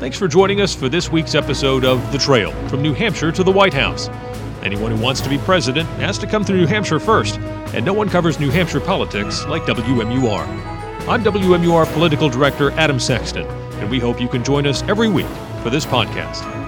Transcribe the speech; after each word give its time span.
Thanks 0.00 0.16
for 0.16 0.28
joining 0.28 0.62
us 0.62 0.74
for 0.74 0.88
this 0.88 1.12
week's 1.12 1.34
episode 1.34 1.84
of 1.84 2.10
The 2.10 2.16
Trail 2.16 2.52
from 2.68 2.80
New 2.80 2.94
Hampshire 2.94 3.30
to 3.32 3.44
the 3.44 3.52
White 3.52 3.74
House. 3.74 4.08
Anyone 4.62 4.92
who 4.92 5.02
wants 5.02 5.20
to 5.20 5.28
be 5.28 5.36
president 5.36 5.86
has 6.00 6.16
to 6.20 6.26
come 6.26 6.42
through 6.42 6.56
New 6.56 6.66
Hampshire 6.66 6.98
first, 6.98 7.38
and 7.74 7.84
no 7.84 7.92
one 7.92 8.08
covers 8.08 8.40
New 8.40 8.48
Hampshire 8.48 8.80
politics 8.80 9.44
like 9.44 9.64
WMUR. 9.64 10.40
I'm 11.06 11.22
WMUR 11.22 11.92
Political 11.92 12.30
Director 12.30 12.70
Adam 12.78 12.98
Sexton, 12.98 13.46
and 13.46 13.90
we 13.90 13.98
hope 13.98 14.22
you 14.22 14.28
can 14.28 14.42
join 14.42 14.66
us 14.66 14.82
every 14.84 15.10
week 15.10 15.28
for 15.62 15.68
this 15.68 15.84
podcast. 15.84 16.59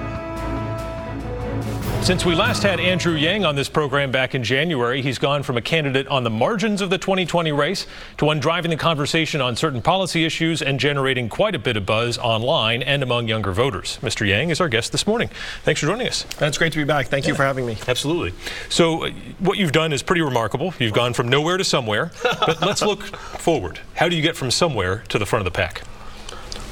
Since 2.02 2.24
we 2.24 2.34
last 2.34 2.64
had 2.64 2.80
Andrew 2.80 3.14
Yang 3.14 3.44
on 3.44 3.54
this 3.54 3.68
program 3.68 4.10
back 4.10 4.34
in 4.34 4.42
January, 4.42 5.02
he's 5.02 5.18
gone 5.18 5.44
from 5.44 5.56
a 5.56 5.62
candidate 5.62 6.08
on 6.08 6.24
the 6.24 6.30
margins 6.30 6.80
of 6.80 6.90
the 6.90 6.98
2020 6.98 7.52
race 7.52 7.86
to 8.18 8.24
one 8.24 8.40
driving 8.40 8.72
the 8.72 8.76
conversation 8.76 9.40
on 9.40 9.54
certain 9.54 9.80
policy 9.80 10.24
issues 10.24 10.62
and 10.62 10.80
generating 10.80 11.28
quite 11.28 11.54
a 11.54 11.60
bit 11.60 11.76
of 11.76 11.86
buzz 11.86 12.18
online 12.18 12.82
and 12.82 13.04
among 13.04 13.28
younger 13.28 13.52
voters. 13.52 14.00
Mr. 14.02 14.26
Yang 14.26 14.50
is 14.50 14.60
our 14.60 14.68
guest 14.68 14.90
this 14.90 15.06
morning. 15.06 15.30
Thanks 15.62 15.80
for 15.80 15.86
joining 15.86 16.08
us. 16.08 16.24
That's 16.38 16.58
great 16.58 16.72
to 16.72 16.78
be 16.78 16.84
back. 16.84 17.06
Thank 17.06 17.24
yeah. 17.24 17.30
you 17.30 17.34
for 17.36 17.44
having 17.44 17.66
me. 17.66 17.78
Absolutely. 17.86 18.36
So, 18.68 19.04
uh, 19.04 19.10
what 19.38 19.58
you've 19.58 19.70
done 19.70 19.92
is 19.92 20.02
pretty 20.02 20.22
remarkable. 20.22 20.74
You've 20.80 20.94
gone 20.94 21.14
from 21.14 21.28
nowhere 21.28 21.56
to 21.56 21.64
somewhere. 21.64 22.10
but 22.24 22.60
let's 22.62 22.82
look 22.82 23.04
forward. 23.14 23.78
How 23.94 24.08
do 24.08 24.16
you 24.16 24.22
get 24.22 24.36
from 24.36 24.50
somewhere 24.50 25.04
to 25.08 25.20
the 25.20 25.24
front 25.24 25.46
of 25.46 25.52
the 25.52 25.56
pack? 25.56 25.82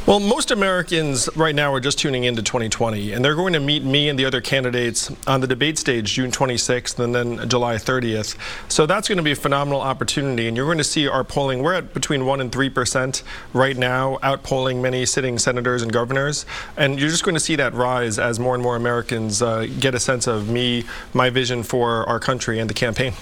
Well, 0.06 0.18
most 0.18 0.50
Americans 0.50 1.28
right 1.36 1.54
now 1.54 1.74
are 1.74 1.78
just 1.78 1.98
tuning 1.98 2.24
into 2.24 2.42
2020, 2.42 3.12
and 3.12 3.22
they're 3.22 3.34
going 3.34 3.52
to 3.52 3.60
meet 3.60 3.84
me 3.84 4.08
and 4.08 4.18
the 4.18 4.24
other 4.24 4.40
candidates 4.40 5.12
on 5.26 5.42
the 5.42 5.46
debate 5.46 5.78
stage 5.78 6.14
June 6.14 6.30
26th 6.30 6.98
and 6.98 7.14
then 7.14 7.48
July 7.50 7.74
30th. 7.74 8.34
So 8.72 8.86
that's 8.86 9.08
going 9.08 9.18
to 9.18 9.22
be 9.22 9.32
a 9.32 9.36
phenomenal 9.36 9.82
opportunity, 9.82 10.48
and 10.48 10.56
you're 10.56 10.66
going 10.66 10.78
to 10.78 10.84
see 10.84 11.06
our 11.06 11.22
polling. 11.22 11.62
We're 11.62 11.74
at 11.74 11.92
between 11.92 12.24
1 12.24 12.40
and 12.40 12.50
3 12.50 12.70
percent 12.70 13.22
right 13.52 13.76
now, 13.76 14.16
outpolling 14.22 14.80
many 14.80 15.04
sitting 15.04 15.38
senators 15.38 15.82
and 15.82 15.92
governors, 15.92 16.46
and 16.78 16.98
you're 16.98 17.10
just 17.10 17.22
going 17.22 17.34
to 17.36 17.40
see 17.40 17.56
that 17.56 17.74
rise 17.74 18.18
as 18.18 18.40
more 18.40 18.54
and 18.54 18.62
more 18.62 18.76
Americans 18.76 19.42
uh, 19.42 19.66
get 19.80 19.94
a 19.94 20.00
sense 20.00 20.26
of 20.26 20.48
me, 20.48 20.84
my 21.12 21.28
vision 21.28 21.62
for 21.62 22.08
our 22.08 22.18
country, 22.18 22.58
and 22.58 22.70
the 22.70 22.74
campaign. 22.74 23.12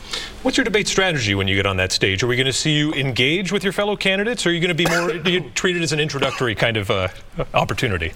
What's 0.43 0.57
your 0.57 0.65
debate 0.65 0.87
strategy 0.87 1.35
when 1.35 1.49
you 1.49 1.57
get 1.57 1.67
on 1.67 1.77
that 1.79 1.91
stage? 1.91 2.23
Are 2.23 2.29
we 2.29 2.37
going 2.37 2.47
to 2.47 2.53
see 2.53 2.77
you 2.77 2.93
engage 2.93 3.51
with 3.51 3.65
your 3.65 3.73
fellow 3.73 3.97
candidates, 3.97 4.47
or 4.47 4.51
are 4.51 4.53
you 4.53 4.61
going 4.61 4.69
to 4.69 4.75
be 4.75 4.87
more 4.89 5.51
treated 5.55 5.83
as 5.83 5.93
an 5.93 5.99
introductory 5.99 6.55
kind 6.55 6.68
of 6.77 6.91
uh, 6.91 7.09
opportunity? 7.55 8.13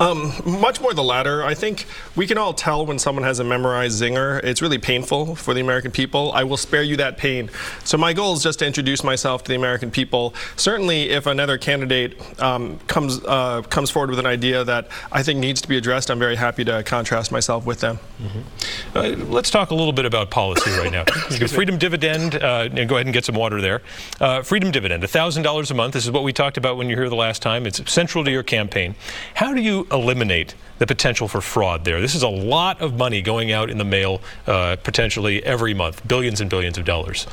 Um, 0.00 0.32
much 0.46 0.80
more 0.80 0.94
the 0.94 1.04
latter. 1.04 1.44
I 1.44 1.52
think 1.52 1.84
we 2.16 2.26
can 2.26 2.38
all 2.38 2.54
tell 2.54 2.86
when 2.86 2.98
someone 2.98 3.22
has 3.22 3.38
a 3.38 3.44
memorized 3.44 4.00
zinger. 4.00 4.42
It's 4.42 4.62
really 4.62 4.78
painful 4.78 5.36
for 5.36 5.52
the 5.52 5.60
American 5.60 5.90
people. 5.90 6.32
I 6.32 6.42
will 6.42 6.56
spare 6.56 6.82
you 6.82 6.96
that 6.96 7.18
pain. 7.18 7.50
So 7.84 7.98
my 7.98 8.14
goal 8.14 8.32
is 8.32 8.42
just 8.42 8.60
to 8.60 8.66
introduce 8.66 9.04
myself 9.04 9.44
to 9.44 9.48
the 9.48 9.56
American 9.56 9.90
people. 9.90 10.34
Certainly, 10.56 11.10
if 11.10 11.26
another 11.26 11.58
candidate 11.58 12.18
um, 12.40 12.78
comes 12.86 13.22
uh, 13.26 13.60
comes 13.68 13.90
forward 13.90 14.08
with 14.08 14.18
an 14.18 14.26
idea 14.26 14.64
that 14.64 14.88
I 15.12 15.22
think 15.22 15.38
needs 15.38 15.60
to 15.60 15.68
be 15.68 15.76
addressed, 15.76 16.10
I'm 16.10 16.18
very 16.18 16.36
happy 16.36 16.64
to 16.64 16.82
contrast 16.82 17.30
myself 17.30 17.66
with 17.66 17.80
them. 17.80 17.98
Mm-hmm. 18.22 18.96
Uh, 18.96 19.26
let's 19.26 19.50
talk 19.50 19.70
a 19.70 19.74
little 19.74 19.92
bit 19.92 20.06
about 20.06 20.30
policy 20.30 20.70
right 20.70 20.90
now. 20.90 21.04
Freedom 21.48 21.76
dividend. 21.76 22.36
Uh, 22.36 22.68
go 22.68 22.94
ahead 22.94 23.06
and 23.06 23.12
get 23.12 23.26
some 23.26 23.34
water 23.34 23.60
there. 23.60 23.82
Uh, 24.18 24.40
freedom 24.42 24.70
dividend, 24.70 25.06
thousand 25.10 25.42
dollars 25.42 25.70
a 25.70 25.74
month. 25.74 25.92
This 25.92 26.06
is 26.06 26.10
what 26.10 26.22
we 26.22 26.32
talked 26.32 26.56
about 26.56 26.78
when 26.78 26.88
you 26.88 26.96
were 26.96 27.02
here 27.02 27.10
the 27.10 27.16
last 27.16 27.42
time. 27.42 27.66
It's 27.66 27.92
central 27.92 28.24
to 28.24 28.30
your 28.30 28.42
campaign. 28.42 28.94
How 29.34 29.52
do 29.52 29.60
you 29.60 29.86
eliminate 29.90 30.54
the 30.78 30.86
potential 30.86 31.28
for 31.28 31.40
fraud 31.40 31.84
there. 31.84 32.00
This 32.00 32.14
is 32.14 32.22
a 32.22 32.28
lot 32.28 32.80
of 32.80 32.96
money 32.96 33.22
going 33.22 33.52
out 33.52 33.70
in 33.70 33.78
the 33.78 33.84
mail 33.84 34.20
uh, 34.46 34.76
potentially 34.82 35.44
every 35.44 35.74
month, 35.74 36.06
billions 36.08 36.40
and 36.40 36.48
billions 36.48 36.78
of 36.78 36.84
dollars. 36.84 37.26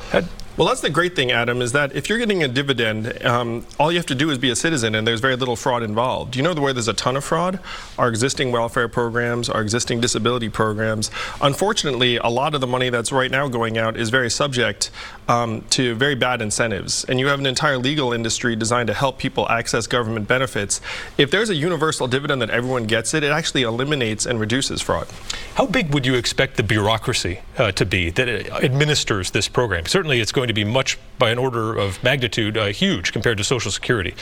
Well, 0.58 0.66
that's 0.66 0.80
the 0.80 0.90
great 0.90 1.14
thing, 1.14 1.30
Adam, 1.30 1.62
is 1.62 1.70
that 1.70 1.94
if 1.94 2.08
you're 2.08 2.18
getting 2.18 2.42
a 2.42 2.48
dividend, 2.48 3.24
um, 3.24 3.64
all 3.78 3.92
you 3.92 3.98
have 3.98 4.06
to 4.06 4.14
do 4.16 4.28
is 4.30 4.38
be 4.38 4.50
a 4.50 4.56
citizen, 4.56 4.96
and 4.96 5.06
there's 5.06 5.20
very 5.20 5.36
little 5.36 5.54
fraud 5.54 5.84
involved. 5.84 6.34
You 6.34 6.42
know 6.42 6.52
the 6.52 6.60
way 6.60 6.72
there's 6.72 6.88
a 6.88 6.92
ton 6.94 7.16
of 7.16 7.24
fraud? 7.24 7.60
Our 7.96 8.08
existing 8.08 8.50
welfare 8.50 8.88
programs, 8.88 9.48
our 9.48 9.62
existing 9.62 10.00
disability 10.00 10.48
programs. 10.48 11.12
Unfortunately, 11.40 12.16
a 12.16 12.26
lot 12.26 12.56
of 12.56 12.60
the 12.60 12.66
money 12.66 12.90
that's 12.90 13.12
right 13.12 13.30
now 13.30 13.46
going 13.46 13.78
out 13.78 13.96
is 13.96 14.10
very 14.10 14.28
subject 14.28 14.90
um, 15.28 15.62
to 15.70 15.94
very 15.94 16.16
bad 16.16 16.42
incentives. 16.42 17.04
And 17.04 17.20
you 17.20 17.28
have 17.28 17.38
an 17.38 17.46
entire 17.46 17.78
legal 17.78 18.12
industry 18.12 18.56
designed 18.56 18.88
to 18.88 18.94
help 18.94 19.18
people 19.18 19.48
access 19.48 19.86
government 19.86 20.26
benefits. 20.26 20.80
If 21.18 21.30
there's 21.30 21.50
a 21.50 21.54
universal 21.54 22.08
dividend 22.08 22.42
that 22.42 22.47
everyone 22.50 22.84
gets 22.84 23.14
it, 23.14 23.22
it 23.22 23.30
actually 23.30 23.62
eliminates 23.62 24.26
and 24.26 24.40
reduces 24.40 24.82
fraud. 24.82 25.08
How 25.54 25.66
big 25.66 25.92
would 25.92 26.06
you 26.06 26.14
expect 26.14 26.56
the 26.56 26.62
bureaucracy 26.62 27.40
uh, 27.56 27.72
to 27.72 27.84
be 27.84 28.10
that 28.10 28.28
administers 28.62 29.30
this 29.30 29.48
program? 29.48 29.86
Certainly, 29.86 30.20
it's 30.20 30.32
going 30.32 30.48
to 30.48 30.54
be 30.54 30.64
much, 30.64 30.98
by 31.18 31.30
an 31.30 31.38
order 31.38 31.74
of 31.74 32.02
magnitude, 32.02 32.56
uh, 32.56 32.66
huge 32.66 33.12
compared 33.12 33.38
to 33.38 33.44
Social 33.44 33.70
Security. 33.70 34.14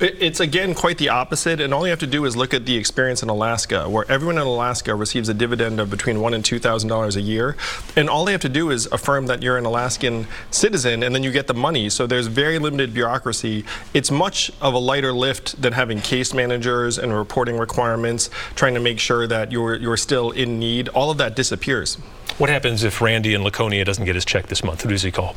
It's 0.00 0.40
again 0.40 0.74
quite 0.74 0.98
the 0.98 1.08
opposite, 1.10 1.60
and 1.60 1.72
all 1.72 1.84
you 1.86 1.90
have 1.90 2.00
to 2.00 2.06
do 2.06 2.24
is 2.24 2.36
look 2.36 2.52
at 2.52 2.66
the 2.66 2.76
experience 2.76 3.22
in 3.22 3.28
Alaska, 3.28 3.88
where 3.88 4.04
everyone 4.10 4.38
in 4.38 4.46
Alaska 4.46 4.92
receives 4.92 5.28
a 5.28 5.34
dividend 5.34 5.78
of 5.78 5.88
between 5.88 6.20
one 6.20 6.34
and 6.34 6.44
two 6.44 6.58
thousand 6.58 6.88
dollars 6.88 7.14
a 7.14 7.20
year, 7.20 7.56
and 7.94 8.10
all 8.10 8.24
they 8.24 8.32
have 8.32 8.40
to 8.40 8.48
do 8.48 8.70
is 8.70 8.86
affirm 8.86 9.26
that 9.28 9.40
you're 9.40 9.56
an 9.56 9.64
Alaskan 9.64 10.26
citizen, 10.50 11.04
and 11.04 11.14
then 11.14 11.22
you 11.22 11.30
get 11.30 11.46
the 11.46 11.54
money. 11.54 11.88
So 11.88 12.08
there's 12.08 12.26
very 12.26 12.58
limited 12.58 12.92
bureaucracy. 12.92 13.64
It's 13.92 14.10
much 14.10 14.50
of 14.60 14.74
a 14.74 14.78
lighter 14.78 15.12
lift 15.12 15.62
than 15.62 15.72
having 15.72 16.00
case 16.00 16.34
managers 16.34 16.98
and 16.98 17.14
reporting 17.14 17.56
requirements, 17.56 18.30
trying 18.56 18.74
to 18.74 18.80
make 18.80 18.98
sure 18.98 19.28
that 19.28 19.52
you're 19.52 19.76
you're 19.76 19.96
still 19.96 20.32
in 20.32 20.58
need. 20.58 20.88
All 20.88 21.12
of 21.12 21.18
that 21.18 21.36
disappears. 21.36 21.98
What 22.36 22.50
happens 22.50 22.82
if 22.82 23.00
Randy 23.00 23.32
in 23.32 23.44
Laconia 23.44 23.84
doesn't 23.84 24.04
get 24.04 24.16
his 24.16 24.24
check 24.24 24.48
this 24.48 24.64
month? 24.64 24.82
Who 24.82 24.88
does 24.88 25.02
he 25.02 25.12
call? 25.12 25.36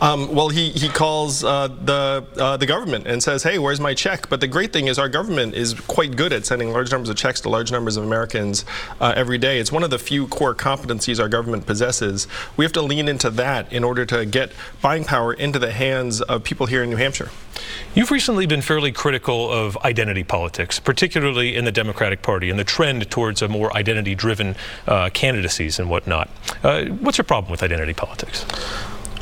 Um, 0.00 0.34
well, 0.34 0.48
he, 0.48 0.70
he 0.70 0.88
calls 0.88 1.44
uh, 1.44 1.68
the, 1.68 2.26
uh, 2.38 2.56
the 2.56 2.66
government 2.66 3.06
and 3.06 3.22
says, 3.22 3.42
hey, 3.42 3.58
where's 3.58 3.78
my 3.78 3.92
check? 3.92 4.28
But 4.30 4.40
the 4.40 4.48
great 4.48 4.72
thing 4.72 4.88
is 4.88 4.98
our 4.98 5.08
government 5.08 5.54
is 5.54 5.74
quite 5.74 6.16
good 6.16 6.32
at 6.32 6.46
sending 6.46 6.72
large 6.72 6.90
numbers 6.90 7.10
of 7.10 7.16
checks 7.16 7.42
to 7.42 7.50
large 7.50 7.70
numbers 7.70 7.98
of 7.98 8.04
Americans 8.04 8.64
uh, 9.00 9.12
every 9.14 9.36
day. 9.36 9.60
It's 9.60 9.70
one 9.70 9.84
of 9.84 9.90
the 9.90 9.98
few 9.98 10.26
core 10.28 10.54
competencies 10.54 11.20
our 11.20 11.28
government 11.28 11.66
possesses. 11.66 12.26
We 12.56 12.64
have 12.64 12.72
to 12.72 12.82
lean 12.82 13.06
into 13.06 13.28
that 13.30 13.70
in 13.70 13.84
order 13.84 14.06
to 14.06 14.24
get 14.24 14.52
buying 14.80 15.04
power 15.04 15.34
into 15.34 15.58
the 15.58 15.72
hands 15.72 16.22
of 16.22 16.42
people 16.42 16.66
here 16.66 16.82
in 16.82 16.90
New 16.90 16.96
Hampshire. 16.96 17.30
You've 17.94 18.10
recently 18.10 18.46
been 18.46 18.62
fairly 18.62 18.92
critical 18.92 19.50
of 19.50 19.76
identity 19.78 20.24
politics, 20.24 20.80
particularly 20.80 21.54
in 21.54 21.64
the 21.64 21.72
Democratic 21.72 22.22
Party 22.22 22.50
and 22.50 22.58
the 22.58 22.64
trend 22.64 23.10
towards 23.10 23.42
a 23.42 23.48
more 23.48 23.74
identity 23.76 24.14
driven 24.14 24.56
uh, 24.86 25.10
candidacies 25.10 25.78
and 25.78 25.88
whatnot. 25.88 26.28
Uh, 26.62 26.86
what's 26.86 27.18
your 27.18 27.24
problem 27.24 27.50
with 27.50 27.62
identity 27.62 27.94
politics? 27.94 28.44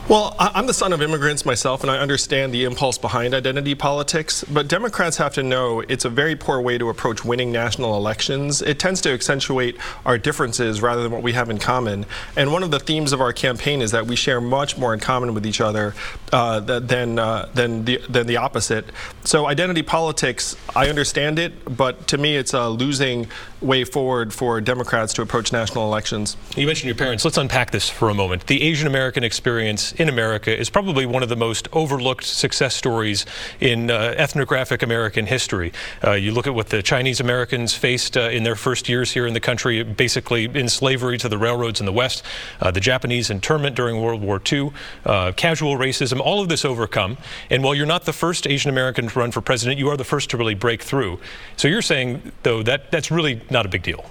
Well, 0.09 0.35
I'm 0.39 0.67
the 0.67 0.75
son 0.75 0.93
of 0.93 1.01
immigrants 1.01 1.47
myself, 1.47 1.83
and 1.83 1.91
I 1.91 1.99
understand 1.99 2.53
the 2.53 2.65
impulse 2.65 2.99
behind 2.99 3.35
identity 3.35 3.77
politics. 3.77 4.45
But 4.45 4.67
Democrats 4.67 5.17
have 5.19 5.33
to 5.35 5.45
know 5.45 5.81
it's 5.81 6.05
a 6.05 6.11
very 6.11 6.35
poor 6.35 6.61
way 6.61 6.77
to 6.77 6.89
approach 6.89 7.25
winning 7.25 7.53
national 7.53 7.97
elections. 7.97 8.63
It 8.63 8.81
tends 8.81 9.01
to 9.03 9.13
accentuate 9.13 9.79
our 10.05 10.19
differences 10.19 10.83
rather 10.83 11.05
than 11.05 11.13
what 11.13 11.23
we 11.23 11.33
have 11.35 11.51
in 11.51 11.59
common. 11.59 12.05
And 12.37 12.53
one 12.53 12.65
of 12.65 12.73
the 12.73 12.81
themes 12.81 13.13
of 13.13 13.21
our 13.21 13.33
campaign 13.33 13.81
is 13.81 13.93
that 13.93 14.07
we 14.07 14.17
share 14.17 14.41
much 14.41 14.77
more 14.77 14.93
in 14.93 14.99
common 14.99 15.35
with 15.35 15.47
each 15.47 15.61
other 15.61 15.95
uh, 16.33 16.59
than 16.61 17.21
uh, 17.21 17.49
than 17.55 17.85
the 17.85 17.99
than 18.09 18.27
the 18.27 18.39
opposite. 18.39 18.87
So 19.23 19.47
identity 19.47 19.83
politics, 19.83 20.57
I 20.75 20.89
understand 20.89 21.39
it, 21.39 21.77
but 21.77 22.09
to 22.09 22.19
me, 22.19 22.37
it's 22.37 22.55
a 22.55 22.69
losing 22.69 23.29
way 23.63 23.85
forward 23.85 24.33
for 24.33 24.61
Democrats 24.61 25.13
to 25.15 25.23
approach 25.23 25.53
national 25.53 25.85
elections. 25.85 26.37
You 26.57 26.67
mentioned 26.67 26.87
your 26.87 26.97
parents. 26.97 27.25
Let's 27.25 27.37
unpack 27.37 27.71
this 27.71 27.89
for 27.89 28.11
a 28.11 28.15
moment. 28.15 28.47
The 28.47 28.63
Asian 28.63 28.87
American 28.87 29.25
experience 29.25 29.93
in 29.93 30.09
America 30.09 30.57
is 30.57 30.69
probably 30.69 31.07
one 31.07 31.23
of 31.23 31.29
the 31.29 31.37
most 31.37 31.69
overlooked 31.73 32.25
success 32.25 32.75
stories 32.75 33.25
in 33.61 33.91
uh, 33.91 34.15
ethnographic 34.17 34.83
American 34.83 35.27
history. 35.27 35.73
Uh, 36.05 36.13
you 36.13 36.33
look 36.33 36.47
at 36.47 36.55
what 36.55 36.69
the 36.69 36.83
Chinese 36.83 37.21
Americans 37.21 37.75
faced 37.75 38.17
uh, 38.17 38.23
in 38.23 38.43
their 38.43 38.57
first 38.57 38.89
years 38.89 39.13
here 39.13 39.27
in 39.27 39.35
the 39.35 39.41
country, 39.41 39.83
basically 39.83 40.45
in 40.45 40.69
slavery 40.69 41.19
to 41.19 41.29
the 41.29 41.39
railroads 41.39 41.81
in 41.81 41.87
the 41.87 41.93
West, 41.93 42.25
uh, 42.61 42.71
the 42.71 42.81
Japanese 42.81 43.31
internment 43.31 43.77
during 43.77 44.01
World 44.01 44.21
War 44.21 44.41
II, 44.51 44.73
uh, 45.07 45.33
casual 45.37 45.77
racism, 45.77 46.21
all 46.21 46.43
of 46.43 46.49
this 46.49 46.65
overcome. 46.65 47.17
And 47.51 47.63
while 47.63 47.75
you're 47.75 47.87
not 47.87 48.05
the 48.05 48.13
first 48.13 48.47
Asian 48.47 48.71
American 48.71 49.09
to 49.09 49.19
run 49.19 49.31
for 49.31 49.41
president, 49.41 49.79
you 49.79 49.89
are 49.89 49.97
the 49.97 50.05
first 50.05 50.31
to 50.31 50.37
really 50.37 50.55
break 50.55 50.83
through. 50.83 51.21
So 51.57 51.69
you're 51.69 51.83
saying, 51.83 52.33
though, 52.43 52.63
that 52.63 52.91
that's 52.91 53.11
really 53.11 53.41
not 53.53 53.67
a 53.67 53.69
big 53.69 53.83
deal. 53.83 54.05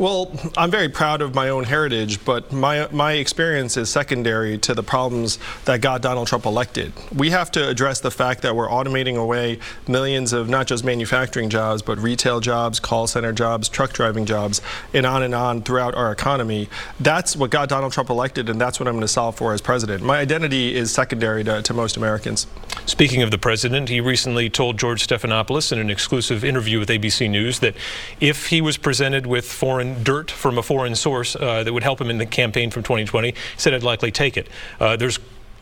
Well, 0.00 0.32
I'm 0.56 0.70
very 0.70 0.88
proud 0.88 1.20
of 1.20 1.34
my 1.34 1.50
own 1.50 1.64
heritage, 1.64 2.24
but 2.24 2.50
my, 2.50 2.88
my 2.90 3.12
experience 3.12 3.76
is 3.76 3.90
secondary 3.90 4.56
to 4.56 4.72
the 4.72 4.82
problems 4.82 5.38
that 5.66 5.82
got 5.82 6.00
Donald 6.00 6.26
Trump 6.26 6.46
elected. 6.46 6.94
We 7.14 7.28
have 7.28 7.50
to 7.50 7.68
address 7.68 8.00
the 8.00 8.10
fact 8.10 8.40
that 8.40 8.56
we're 8.56 8.70
automating 8.70 9.18
away 9.18 9.58
millions 9.86 10.32
of 10.32 10.48
not 10.48 10.66
just 10.66 10.84
manufacturing 10.84 11.50
jobs, 11.50 11.82
but 11.82 11.98
retail 11.98 12.40
jobs, 12.40 12.80
call 12.80 13.08
center 13.08 13.34
jobs, 13.34 13.68
truck 13.68 13.92
driving 13.92 14.24
jobs, 14.24 14.62
and 14.94 15.04
on 15.04 15.22
and 15.22 15.34
on 15.34 15.60
throughout 15.60 15.94
our 15.94 16.10
economy. 16.10 16.70
That's 16.98 17.36
what 17.36 17.50
got 17.50 17.68
Donald 17.68 17.92
Trump 17.92 18.08
elected, 18.08 18.48
and 18.48 18.58
that's 18.58 18.80
what 18.80 18.88
I'm 18.88 18.94
going 18.94 19.02
to 19.02 19.08
solve 19.08 19.36
for 19.36 19.52
as 19.52 19.60
president. 19.60 20.02
My 20.02 20.20
identity 20.20 20.74
is 20.74 20.90
secondary 20.90 21.44
to, 21.44 21.60
to 21.60 21.74
most 21.74 21.98
Americans. 21.98 22.46
Speaking 22.86 23.20
of 23.20 23.30
the 23.30 23.38
president, 23.38 23.90
he 23.90 24.00
recently 24.00 24.48
told 24.48 24.78
George 24.78 25.06
Stephanopoulos 25.06 25.72
in 25.72 25.78
an 25.78 25.90
exclusive 25.90 26.42
interview 26.42 26.78
with 26.78 26.88
ABC 26.88 27.28
News 27.28 27.58
that 27.58 27.76
if 28.18 28.46
he 28.46 28.62
was 28.62 28.78
presented 28.78 29.26
with 29.26 29.44
foreign 29.44 29.89
dirt 30.02 30.30
from 30.30 30.58
a 30.58 30.62
foreign 30.62 30.94
source 30.94 31.36
uh, 31.36 31.62
that 31.64 31.72
would 31.72 31.82
help 31.82 32.00
him 32.00 32.10
in 32.10 32.18
the 32.18 32.26
campaign 32.26 32.70
from 32.70 32.82
2020. 32.82 33.28
He 33.28 33.36
said 33.56 33.74
I'd 33.74 33.82
likely 33.82 34.10
take 34.10 34.36
it. 34.36 34.48
Uh, 34.78 34.96
there's 34.96 35.18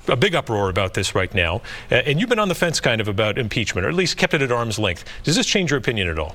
a 0.07 0.17
big 0.17 0.35
uproar 0.35 0.71
about 0.71 0.95
this 0.95 1.15
right 1.15 1.33
now, 1.35 1.57
uh, 1.91 1.97
and 1.97 2.19
you've 2.19 2.29
been 2.29 2.39
on 2.39 2.49
the 2.49 2.55
fence 2.55 2.81
kind 2.81 3.01
of 3.01 3.09
about 3.09 3.39
impeachment, 3.39 3.85
or 3.85 3.89
at 3.89 3.95
least 3.95 4.17
kept 4.17 4.35
it 4.35 4.43
at 4.43 4.51
arm's 4.51 4.79
length. 4.79 5.05
Does 5.25 5.37
this 5.37 5.47
change 5.47 5.71
your 5.71 5.79
opinion 5.79 6.09
at 6.09 6.19
all? 6.19 6.35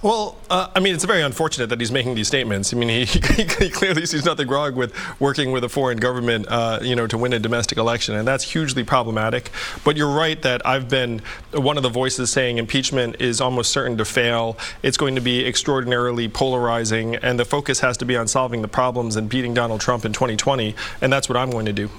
Well, 0.00 0.36
uh, 0.48 0.68
I 0.76 0.78
mean, 0.78 0.94
it's 0.94 1.04
very 1.04 1.22
unfortunate 1.22 1.70
that 1.70 1.80
he's 1.80 1.90
making 1.90 2.14
these 2.14 2.28
statements. 2.28 2.72
I 2.72 2.76
mean, 2.76 2.88
he, 2.88 3.04
he 3.04 3.68
clearly 3.68 4.06
sees 4.06 4.24
nothing 4.24 4.46
wrong 4.46 4.76
with 4.76 4.94
working 5.18 5.50
with 5.50 5.64
a 5.64 5.68
foreign 5.68 5.98
government, 5.98 6.46
uh, 6.48 6.78
you 6.82 6.94
know, 6.94 7.08
to 7.08 7.18
win 7.18 7.32
a 7.32 7.40
domestic 7.40 7.78
election, 7.78 8.14
and 8.14 8.26
that's 8.26 8.44
hugely 8.44 8.84
problematic. 8.84 9.50
But 9.84 9.96
you're 9.96 10.14
right 10.14 10.40
that 10.42 10.64
I've 10.64 10.88
been 10.88 11.20
one 11.52 11.76
of 11.76 11.82
the 11.82 11.88
voices 11.88 12.30
saying 12.30 12.58
impeachment 12.58 13.16
is 13.20 13.40
almost 13.40 13.72
certain 13.72 13.98
to 13.98 14.04
fail. 14.04 14.56
It's 14.84 14.96
going 14.96 15.16
to 15.16 15.20
be 15.20 15.44
extraordinarily 15.44 16.28
polarizing, 16.28 17.16
and 17.16 17.36
the 17.36 17.44
focus 17.44 17.80
has 17.80 17.96
to 17.96 18.04
be 18.04 18.16
on 18.16 18.28
solving 18.28 18.62
the 18.62 18.68
problems 18.68 19.16
and 19.16 19.28
beating 19.28 19.52
Donald 19.52 19.80
Trump 19.80 20.04
in 20.04 20.12
2020, 20.12 20.76
and 21.00 21.12
that's 21.12 21.28
what 21.28 21.36
I'm 21.36 21.50
going 21.50 21.66
to 21.66 21.72
do. 21.72 21.90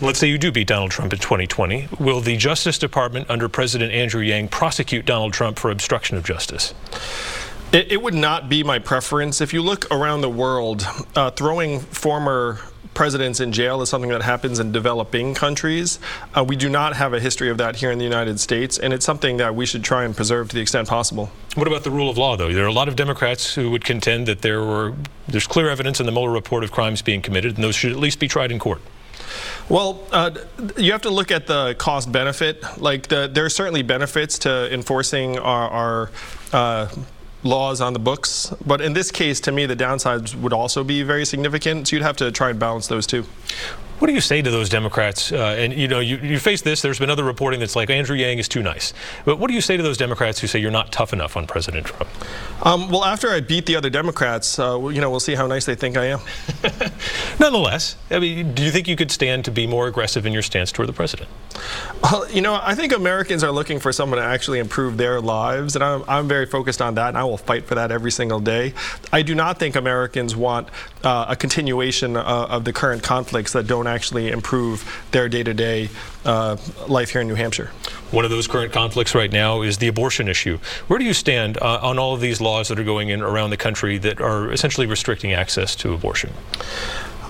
Let's 0.00 0.18
say 0.18 0.28
you 0.28 0.38
do 0.38 0.50
beat 0.50 0.66
Donald 0.66 0.90
Trump 0.90 1.12
in 1.12 1.20
2020. 1.20 1.88
Will 2.00 2.20
the 2.20 2.36
Justice 2.36 2.78
Department 2.78 3.30
under 3.30 3.48
President 3.48 3.92
Andrew 3.92 4.22
Yang 4.22 4.48
prosecute 4.48 5.06
Donald 5.06 5.32
Trump 5.32 5.56
for 5.56 5.70
obstruction 5.70 6.16
of 6.16 6.24
justice? 6.24 6.74
It, 7.72 7.92
it 7.92 8.02
would 8.02 8.14
not 8.14 8.48
be 8.48 8.64
my 8.64 8.80
preference. 8.80 9.40
If 9.40 9.52
you 9.52 9.62
look 9.62 9.88
around 9.92 10.22
the 10.22 10.28
world, 10.28 10.84
uh, 11.14 11.30
throwing 11.30 11.78
former 11.78 12.58
presidents 12.94 13.38
in 13.38 13.52
jail 13.52 13.82
is 13.82 13.88
something 13.88 14.10
that 14.10 14.22
happens 14.22 14.58
in 14.58 14.72
developing 14.72 15.32
countries. 15.32 16.00
Uh, 16.34 16.44
we 16.44 16.56
do 16.56 16.68
not 16.68 16.96
have 16.96 17.12
a 17.12 17.20
history 17.20 17.48
of 17.48 17.58
that 17.58 17.76
here 17.76 17.90
in 17.90 17.98
the 17.98 18.04
United 18.04 18.40
States, 18.40 18.78
and 18.78 18.92
it's 18.92 19.04
something 19.04 19.36
that 19.36 19.54
we 19.54 19.64
should 19.64 19.84
try 19.84 20.04
and 20.04 20.16
preserve 20.16 20.48
to 20.48 20.56
the 20.56 20.60
extent 20.60 20.88
possible. 20.88 21.30
What 21.54 21.68
about 21.68 21.84
the 21.84 21.90
rule 21.90 22.10
of 22.10 22.18
law, 22.18 22.36
though? 22.36 22.52
There 22.52 22.64
are 22.64 22.68
a 22.68 22.72
lot 22.72 22.88
of 22.88 22.96
Democrats 22.96 23.54
who 23.54 23.70
would 23.70 23.84
contend 23.84 24.26
that 24.26 24.42
there 24.42 24.60
were 24.60 24.94
there's 25.28 25.46
clear 25.46 25.68
evidence 25.68 26.00
in 26.00 26.06
the 26.06 26.12
Mueller 26.12 26.30
report 26.30 26.64
of 26.64 26.72
crimes 26.72 27.00
being 27.00 27.22
committed, 27.22 27.54
and 27.54 27.62
those 27.64 27.76
should 27.76 27.92
at 27.92 27.98
least 27.98 28.18
be 28.18 28.28
tried 28.28 28.50
in 28.50 28.58
court. 28.58 28.80
Well, 29.68 30.06
uh, 30.12 30.30
you 30.76 30.92
have 30.92 31.02
to 31.02 31.10
look 31.10 31.30
at 31.30 31.46
the 31.46 31.74
cost 31.78 32.12
benefit. 32.12 32.62
Like 32.78 33.08
the, 33.08 33.30
there 33.32 33.46
are 33.46 33.50
certainly 33.50 33.82
benefits 33.82 34.38
to 34.40 34.72
enforcing 34.72 35.38
our, 35.38 35.68
our 35.70 36.10
uh, 36.52 36.88
laws 37.42 37.80
on 37.80 37.94
the 37.94 37.98
books, 37.98 38.52
but 38.66 38.80
in 38.80 38.92
this 38.92 39.10
case, 39.10 39.40
to 39.40 39.52
me, 39.52 39.66
the 39.66 39.76
downsides 39.76 40.34
would 40.34 40.52
also 40.52 40.84
be 40.84 41.02
very 41.02 41.24
significant. 41.24 41.88
So 41.88 41.96
you'd 41.96 42.02
have 42.02 42.16
to 42.18 42.30
try 42.30 42.50
and 42.50 42.58
balance 42.58 42.88
those 42.88 43.06
two. 43.06 43.24
What 43.98 44.08
do 44.08 44.12
you 44.12 44.20
say 44.20 44.42
to 44.42 44.50
those 44.50 44.68
Democrats? 44.68 45.30
Uh, 45.30 45.56
and 45.56 45.72
you 45.72 45.86
know, 45.86 46.00
you, 46.00 46.16
you 46.16 46.38
face 46.38 46.62
this. 46.62 46.82
There's 46.82 46.98
been 46.98 47.10
other 47.10 47.22
reporting 47.24 47.60
that's 47.60 47.76
like 47.76 47.90
Andrew 47.90 48.16
Yang 48.16 48.38
is 48.38 48.48
too 48.48 48.62
nice. 48.62 48.92
But 49.24 49.38
what 49.38 49.48
do 49.48 49.54
you 49.54 49.60
say 49.60 49.76
to 49.76 49.82
those 49.82 49.96
Democrats 49.96 50.40
who 50.40 50.48
say 50.48 50.58
you're 50.58 50.70
not 50.72 50.90
tough 50.90 51.12
enough 51.12 51.36
on 51.36 51.46
President 51.46 51.86
Trump? 51.86 52.08
Um, 52.62 52.90
well, 52.90 53.04
after 53.04 53.30
I 53.30 53.40
beat 53.40 53.66
the 53.66 53.76
other 53.76 53.90
Democrats, 53.90 54.58
uh, 54.58 54.88
you 54.88 55.00
know, 55.00 55.10
we'll 55.10 55.20
see 55.20 55.34
how 55.34 55.46
nice 55.46 55.64
they 55.64 55.76
think 55.76 55.96
I 55.96 56.06
am. 56.06 56.20
Nonetheless, 57.40 57.96
I 58.10 58.18
mean, 58.18 58.52
do 58.54 58.64
you 58.64 58.70
think 58.70 58.88
you 58.88 58.96
could 58.96 59.10
stand 59.10 59.44
to 59.44 59.50
be 59.50 59.66
more 59.66 59.86
aggressive 59.86 60.26
in 60.26 60.32
your 60.32 60.42
stance 60.42 60.72
toward 60.72 60.88
the 60.88 60.92
president? 60.92 61.28
Well, 62.02 62.28
you 62.30 62.40
know, 62.40 62.58
I 62.60 62.74
think 62.74 62.92
Americans 62.92 63.44
are 63.44 63.52
looking 63.52 63.78
for 63.78 63.92
someone 63.92 64.18
to 64.18 64.24
actually 64.24 64.58
improve 64.58 64.96
their 64.96 65.20
lives, 65.20 65.76
and 65.76 65.84
I'm, 65.84 66.04
I'm 66.08 66.28
very 66.28 66.46
focused 66.46 66.82
on 66.82 66.96
that, 66.96 67.08
and 67.08 67.18
I 67.18 67.24
will 67.24 67.38
fight 67.38 67.66
for 67.66 67.76
that 67.76 67.92
every 67.92 68.10
single 68.10 68.40
day. 68.40 68.74
I 69.12 69.22
do 69.22 69.34
not 69.34 69.58
think 69.58 69.76
Americans 69.76 70.34
want 70.34 70.68
uh, 71.04 71.26
a 71.28 71.36
continuation 71.36 72.16
uh, 72.16 72.22
of 72.22 72.64
the 72.64 72.72
current 72.72 73.02
conflicts 73.02 73.52
that 73.52 73.66
don't 73.66 73.83
actually 73.86 74.30
improve 74.30 75.04
their 75.10 75.28
day-to-day 75.28 75.88
uh, 76.24 76.56
life 76.88 77.10
here 77.10 77.20
in 77.20 77.28
New 77.28 77.34
Hampshire. 77.34 77.70
One 78.10 78.24
of 78.24 78.30
those 78.30 78.46
current 78.46 78.72
conflicts 78.72 79.14
right 79.14 79.32
now 79.32 79.62
is 79.62 79.78
the 79.78 79.88
abortion 79.88 80.28
issue. 80.28 80.58
Where 80.86 80.98
do 80.98 81.04
you 81.04 81.14
stand 81.14 81.58
uh, 81.58 81.80
on 81.82 81.98
all 81.98 82.14
of 82.14 82.20
these 82.20 82.40
laws 82.40 82.68
that 82.68 82.78
are 82.78 82.84
going 82.84 83.08
in 83.08 83.22
around 83.22 83.50
the 83.50 83.56
country 83.56 83.98
that 83.98 84.20
are 84.20 84.52
essentially 84.52 84.86
restricting 84.86 85.32
access 85.32 85.74
to 85.76 85.92
abortion? 85.92 86.32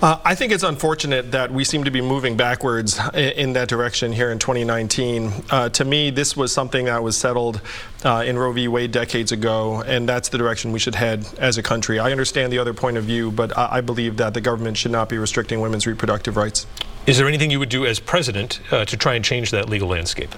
Uh, 0.05 0.21
I 0.23 0.35
think 0.35 0.53
it's 0.53 0.65
unfortunate 0.65 1.33
that 1.33 1.51
we 1.51 1.65
seem 1.65 1.85
to 1.85 1.91
be 1.91 2.03
moving 2.03 2.37
backwards 2.37 3.01
in, 3.15 3.31
in 3.31 3.53
that 3.55 3.69
direction 3.69 4.13
here 4.13 4.31
in 4.31 4.39
2019. 4.39 5.33
Uh, 5.49 5.71
to 5.71 5.83
me, 5.83 6.11
this 6.11 6.37
was 6.37 6.53
something 6.53 6.85
that 6.85 7.03
was 7.03 7.17
settled 7.17 7.63
uh, 8.05 8.23
in 8.27 8.39
Roe 8.39 8.53
v. 8.53 8.69
Wade 8.69 8.93
decades 8.93 9.33
ago, 9.33 9.81
and 9.81 10.07
that's 10.07 10.29
the 10.29 10.37
direction 10.37 10.73
we 10.73 10.79
should 10.79 10.95
head 10.95 11.27
as 11.39 11.57
a 11.57 11.63
country. 11.63 11.99
I 11.99 12.13
understand 12.13 12.53
the 12.53 12.59
other 12.59 12.75
point 12.75 12.99
of 12.99 13.05
view, 13.05 13.31
but 13.31 13.57
I, 13.57 13.79
I 13.79 13.81
believe 13.81 14.19
that 14.19 14.35
the 14.35 14.43
government 14.43 14.77
should 14.77 14.93
not 14.93 15.09
be 15.09 15.17
restricting 15.17 15.63
women's 15.63 15.87
reproductive 15.87 16.37
rights. 16.37 16.67
Is 17.07 17.17
there 17.17 17.27
anything 17.27 17.51
you 17.51 17.59
would 17.59 17.71
do 17.71 17.87
as 17.87 17.99
president 17.99 18.61
uh, 18.71 18.85
to 18.85 18.99
try 18.99 19.15
and 19.15 19.25
change 19.25 19.53
that 19.53 19.71
legal 19.71 19.89
landscape? 19.89 20.35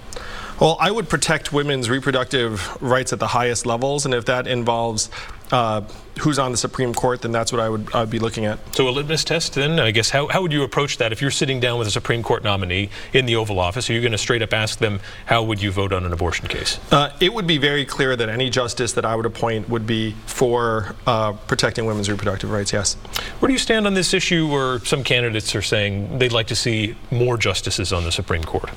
Well, 0.60 0.76
I 0.80 0.92
would 0.92 1.08
protect 1.08 1.52
women's 1.52 1.90
reproductive 1.90 2.80
rights 2.80 3.12
at 3.12 3.18
the 3.18 3.26
highest 3.26 3.66
levels, 3.66 4.04
and 4.04 4.14
if 4.14 4.26
that 4.26 4.46
involves 4.46 5.10
uh, 5.52 5.82
who's 6.20 6.38
on 6.38 6.50
the 6.50 6.56
Supreme 6.56 6.94
Court, 6.94 7.22
then 7.22 7.32
that's 7.32 7.52
what 7.52 7.60
I 7.60 7.68
would 7.68 7.94
I'd 7.94 8.10
be 8.10 8.18
looking 8.18 8.46
at. 8.46 8.58
So 8.74 8.88
a 8.88 8.90
litmus 8.90 9.24
test, 9.24 9.54
then 9.54 9.78
I 9.78 9.90
guess. 9.90 10.10
How, 10.10 10.28
how 10.28 10.42
would 10.42 10.52
you 10.52 10.62
approach 10.62 10.98
that 10.98 11.12
if 11.12 11.20
you're 11.20 11.30
sitting 11.30 11.60
down 11.60 11.78
with 11.78 11.88
a 11.88 11.90
Supreme 11.90 12.22
Court 12.22 12.42
nominee 12.42 12.90
in 13.12 13.26
the 13.26 13.36
Oval 13.36 13.58
Office? 13.58 13.90
Are 13.90 13.92
you 13.92 14.00
going 14.00 14.12
to 14.12 14.18
straight 14.18 14.42
up 14.42 14.52
ask 14.52 14.78
them 14.78 15.00
how 15.26 15.42
would 15.42 15.60
you 15.60 15.70
vote 15.70 15.92
on 15.92 16.04
an 16.04 16.12
abortion 16.12 16.48
case? 16.48 16.78
Uh, 16.90 17.10
it 17.20 17.32
would 17.32 17.46
be 17.46 17.58
very 17.58 17.84
clear 17.84 18.16
that 18.16 18.28
any 18.28 18.50
justice 18.50 18.92
that 18.94 19.04
I 19.04 19.14
would 19.14 19.26
appoint 19.26 19.68
would 19.68 19.86
be 19.86 20.12
for 20.26 20.94
uh, 21.06 21.32
protecting 21.32 21.86
women's 21.86 22.10
reproductive 22.10 22.50
rights. 22.50 22.72
Yes. 22.72 22.94
Where 23.40 23.48
do 23.48 23.52
you 23.52 23.58
stand 23.58 23.86
on 23.86 23.94
this 23.94 24.14
issue? 24.14 24.48
Where 24.48 24.78
some 24.80 25.04
candidates 25.04 25.54
are 25.54 25.62
saying 25.62 26.18
they'd 26.18 26.32
like 26.32 26.46
to 26.48 26.56
see 26.56 26.96
more 27.10 27.36
justices 27.36 27.92
on 27.92 28.04
the 28.04 28.12
Supreme 28.12 28.44
Court? 28.44 28.70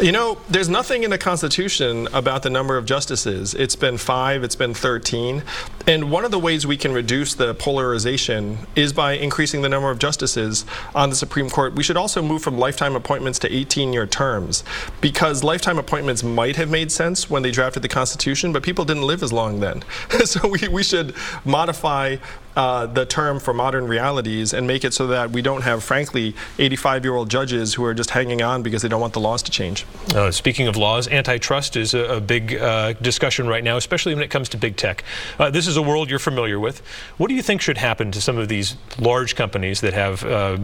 You 0.00 0.12
know, 0.12 0.38
there's 0.48 0.68
nothing 0.68 1.02
in 1.02 1.10
the 1.10 1.18
Constitution 1.18 2.08
about 2.12 2.42
the 2.42 2.50
number 2.50 2.76
of 2.76 2.86
justices. 2.86 3.54
It's 3.54 3.76
been 3.76 3.98
five. 3.98 4.42
It's 4.42 4.56
been 4.56 4.74
13. 4.74 5.42
And 5.92 6.10
one 6.10 6.24
of 6.24 6.30
the 6.30 6.38
ways 6.38 6.66
we 6.66 6.78
can 6.78 6.94
reduce 6.94 7.34
the 7.34 7.52
polarization 7.52 8.56
is 8.74 8.94
by 8.94 9.12
increasing 9.12 9.60
the 9.60 9.68
number 9.68 9.90
of 9.90 9.98
justices 9.98 10.64
on 10.94 11.10
the 11.10 11.16
Supreme 11.16 11.50
Court. 11.50 11.74
We 11.74 11.82
should 11.82 11.98
also 11.98 12.22
move 12.22 12.42
from 12.42 12.56
lifetime 12.56 12.96
appointments 12.96 13.38
to 13.40 13.54
18 13.54 13.92
year 13.92 14.06
terms 14.06 14.64
because 15.02 15.44
lifetime 15.44 15.78
appointments 15.78 16.22
might 16.22 16.56
have 16.56 16.70
made 16.70 16.90
sense 16.90 17.28
when 17.28 17.42
they 17.42 17.50
drafted 17.50 17.82
the 17.82 17.90
Constitution, 17.90 18.54
but 18.54 18.62
people 18.62 18.86
didn't 18.86 19.02
live 19.02 19.22
as 19.22 19.34
long 19.34 19.60
then. 19.60 19.84
so 20.24 20.48
we, 20.48 20.66
we 20.68 20.82
should 20.82 21.14
modify 21.44 22.16
uh, 22.56 22.86
the 22.86 23.06
term 23.06 23.40
for 23.40 23.54
modern 23.54 23.86
realities 23.86 24.52
and 24.52 24.66
make 24.66 24.84
it 24.84 24.92
so 24.92 25.06
that 25.08 25.30
we 25.30 25.42
don't 25.42 25.62
have, 25.62 25.82
frankly, 25.82 26.34
85 26.58 27.04
year 27.04 27.14
old 27.14 27.30
judges 27.30 27.74
who 27.74 27.84
are 27.84 27.94
just 27.94 28.10
hanging 28.10 28.42
on 28.42 28.62
because 28.62 28.82
they 28.82 28.88
don't 28.88 29.00
want 29.00 29.12
the 29.12 29.20
laws 29.20 29.42
to 29.44 29.50
change. 29.50 29.86
Uh, 30.14 30.30
speaking 30.30 30.68
of 30.68 30.76
laws, 30.76 31.08
antitrust 31.08 31.76
is 31.76 31.94
a, 31.94 32.16
a 32.16 32.20
big 32.20 32.54
uh, 32.54 32.92
discussion 32.94 33.46
right 33.46 33.64
now, 33.64 33.76
especially 33.76 34.14
when 34.14 34.22
it 34.22 34.30
comes 34.30 34.48
to 34.50 34.56
big 34.56 34.76
tech. 34.76 35.04
Uh, 35.38 35.50
this 35.50 35.66
is 35.66 35.76
a 35.76 35.82
world 35.82 36.10
you're 36.10 36.18
familiar 36.18 36.60
with. 36.60 36.80
What 37.16 37.28
do 37.28 37.34
you 37.34 37.42
think 37.42 37.60
should 37.60 37.78
happen 37.78 38.12
to 38.12 38.20
some 38.20 38.38
of 38.38 38.48
these 38.48 38.76
large 38.98 39.36
companies 39.36 39.80
that 39.80 39.94
have 39.94 40.24
uh, 40.24 40.58